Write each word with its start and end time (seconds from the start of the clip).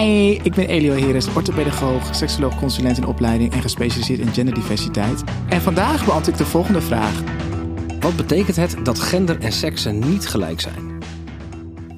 Hi, 0.00 0.38
ik 0.42 0.54
ben 0.54 0.68
Elio 0.68 0.92
Heres, 0.92 1.34
orthopedagoog, 1.34 2.14
seksoloog, 2.14 2.58
consulent 2.58 2.96
in 2.96 3.06
opleiding 3.06 3.52
en 3.52 3.62
gespecialiseerd 3.62 4.20
in 4.20 4.32
genderdiversiteit. 4.32 5.24
En 5.48 5.60
vandaag 5.60 6.04
beantwoord 6.04 6.28
ik 6.28 6.36
de 6.36 6.50
volgende 6.50 6.80
vraag. 6.80 7.22
Wat 8.00 8.16
betekent 8.16 8.56
het 8.56 8.76
dat 8.82 8.98
gender 8.98 9.40
en 9.40 9.52
seksen 9.52 9.98
niet 9.98 10.28
gelijk 10.28 10.60
zijn? 10.60 10.98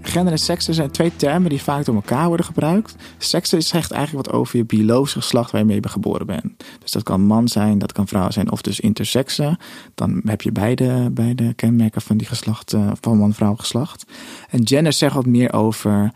Gender 0.03 0.33
en 0.33 0.39
seksen 0.39 0.75
zijn 0.75 0.91
twee 0.91 1.17
termen 1.17 1.51
die 1.51 1.63
vaak 1.63 1.85
door 1.85 1.95
elkaar 1.95 2.27
worden 2.27 2.47
gebruikt. 2.47 2.95
Seksen 3.19 3.63
zegt 3.63 3.91
eigenlijk 3.91 4.27
wat 4.27 4.37
over 4.37 4.57
je 4.57 4.65
biologische 4.65 5.21
geslacht 5.21 5.51
waar 5.51 5.61
je 5.61 5.67
mee 5.67 5.81
geboren 5.89 6.27
bent. 6.27 6.65
Dus 6.79 6.91
dat 6.91 7.03
kan 7.03 7.21
man 7.21 7.49
zijn, 7.49 7.79
dat 7.79 7.93
kan 7.93 8.09
vrouw 8.09 8.31
zijn 8.31 8.51
of 8.51 8.63
dus 8.63 8.81
interseksen. 8.81 9.59
Dan 9.95 10.21
heb 10.25 10.43
je 10.43 10.53
beide, 10.53 11.11
beide 11.11 11.55
kenmerken 11.55 12.01
van 12.01 12.17
die 12.17 12.27
geslacht, 12.27 12.73
uh, 12.73 12.91
van 13.01 13.19
man-vrouw 13.19 13.55
geslacht. 13.55 14.05
En 14.51 14.67
gender 14.67 14.93
zegt 14.93 15.15
wat 15.15 15.27
meer 15.27 15.53
over 15.53 16.13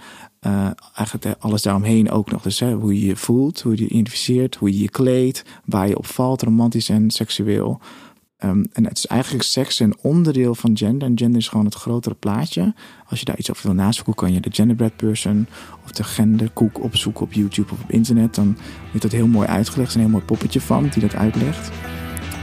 uh, 0.46 0.70
eigenlijk 0.94 1.36
alles 1.38 1.62
daaromheen 1.62 2.10
ook 2.10 2.30
nog. 2.30 2.42
Dus 2.42 2.60
hè, 2.60 2.74
hoe 2.74 3.00
je 3.00 3.06
je 3.06 3.16
voelt, 3.16 3.60
hoe 3.60 3.76
je 3.76 3.82
je 3.82 3.88
identificeert, 3.88 4.56
hoe 4.56 4.72
je 4.72 4.78
je 4.78 4.90
kleedt, 4.90 5.44
waar 5.64 5.88
je 5.88 5.98
op 5.98 6.06
valt, 6.06 6.42
romantisch 6.42 6.88
en 6.88 7.10
seksueel. 7.10 7.80
Um, 8.44 8.66
en 8.72 8.84
het 8.84 8.98
is 8.98 9.06
eigenlijk 9.06 9.44
seks 9.44 9.80
een 9.80 9.96
onderdeel 10.02 10.54
van 10.54 10.76
gender. 10.76 11.08
En 11.08 11.18
gender 11.18 11.40
is 11.40 11.48
gewoon 11.48 11.64
het 11.64 11.74
grotere 11.74 12.14
plaatje. 12.14 12.74
Als 13.08 13.18
je 13.18 13.24
daar 13.24 13.38
iets 13.38 13.50
over 13.50 13.66
wil 13.66 13.74
nazoeken, 13.74 14.14
kan 14.14 14.32
je 14.32 14.40
de 14.40 14.52
genderbread 14.52 14.96
person 14.96 15.46
of 15.84 15.90
de 15.90 16.04
genderkoek 16.04 16.82
opzoeken 16.82 17.24
op 17.24 17.32
YouTube 17.32 17.72
of 17.72 17.82
op 17.82 17.90
internet. 17.90 18.34
Dan 18.34 18.56
wordt 18.86 19.02
dat 19.02 19.12
heel 19.12 19.26
mooi 19.26 19.48
uitgelegd. 19.48 19.78
Er 19.78 19.86
is 19.88 19.94
een 19.94 20.00
heel 20.00 20.10
mooi 20.10 20.24
poppetje 20.24 20.60
van 20.60 20.88
die 20.88 21.02
dat 21.02 21.14
uitlegt. 21.14 21.70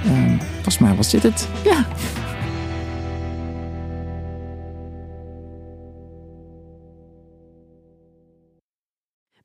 Um, 0.06 0.40
volgens 0.54 0.78
mij 0.78 0.95
was 0.95 1.10
dit 1.10 1.23
het. 1.23 1.50
Ja. 1.64 1.86